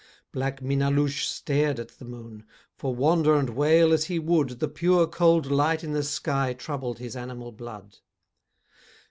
Black 0.31 0.63
Minnaloushe 0.63 1.25
stared 1.27 1.79
at 1.79 1.89
the 1.99 2.05
moon, 2.05 2.43
For 2.75 2.95
wander 2.95 3.35
and 3.35 3.51
wail 3.51 3.93
as 3.93 4.05
he 4.05 4.17
would 4.17 4.59
The 4.59 4.67
pure 4.67 5.05
cold 5.05 5.45
light 5.51 5.83
in 5.83 5.91
the 5.91 6.01
sky 6.01 6.53
Troubled 6.53 6.97
his 6.97 7.15
animal 7.15 7.51
blood. 7.51 7.99